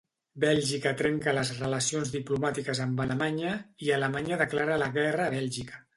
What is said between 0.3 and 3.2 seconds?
Bèlgica trenca les relacions diplomàtiques amb